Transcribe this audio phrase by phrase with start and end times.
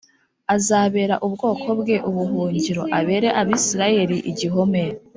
[0.55, 4.83] azabera ubwoko bwe ubuhungiro abere Abisirayeli igihome